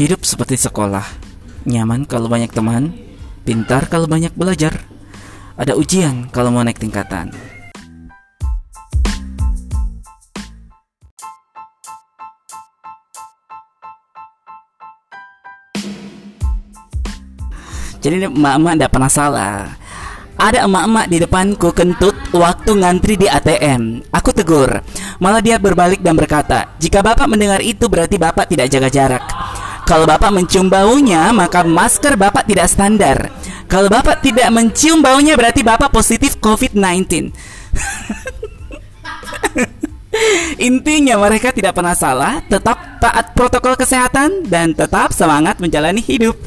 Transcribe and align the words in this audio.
Hidup 0.00 0.24
seperti 0.24 0.56
sekolah, 0.56 1.04
nyaman 1.68 2.08
kalau 2.08 2.24
banyak 2.24 2.48
teman, 2.56 2.88
pintar 3.44 3.84
kalau 3.84 4.08
banyak 4.08 4.32
belajar. 4.32 4.80
Ada 5.60 5.76
ujian 5.76 6.32
kalau 6.32 6.48
mau 6.48 6.64
naik 6.64 6.80
tingkatan. 6.80 7.28
Jadi 18.00 18.24
emak-emak 18.24 18.80
tidak 18.80 18.92
pernah 18.96 19.12
salah. 19.12 19.76
Ada 20.40 20.64
emak-emak 20.64 21.06
di 21.12 21.20
depanku 21.20 21.76
kentut 21.76 22.16
waktu 22.32 22.72
ngantri 22.72 23.20
di 23.20 23.28
ATM. 23.28 24.08
Aku 24.16 24.32
tegur. 24.32 24.80
Malah 25.20 25.44
dia 25.44 25.60
berbalik 25.60 26.00
dan 26.00 26.16
berkata, 26.16 26.72
"Jika 26.80 27.04
Bapak 27.04 27.28
mendengar 27.28 27.60
itu 27.60 27.84
berarti 27.84 28.16
Bapak 28.16 28.48
tidak 28.48 28.72
jaga 28.72 28.88
jarak. 28.88 29.39
Kalau 29.90 30.06
Bapak 30.06 30.30
mencium 30.30 30.70
baunya, 30.70 31.34
maka 31.34 31.66
masker 31.66 32.14
Bapak 32.14 32.46
tidak 32.46 32.70
standar. 32.70 33.26
Kalau 33.66 33.90
Bapak 33.90 34.22
tidak 34.22 34.46
mencium 34.54 35.02
baunya 35.02 35.34
berarti 35.34 35.66
Bapak 35.66 35.90
positif 35.90 36.38
COVID-19." 36.38 37.34
Intinya 40.70 41.18
mereka 41.18 41.50
tidak 41.50 41.74
pernah 41.74 41.98
salah, 41.98 42.38
tetap 42.46 43.02
taat 43.02 43.34
protokol 43.34 43.74
kesehatan 43.74 44.46
dan 44.46 44.78
tetap 44.78 45.10
semangat 45.10 45.58
menjalani 45.58 45.98
hidup. 45.98 46.38